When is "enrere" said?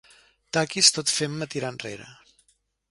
1.77-2.13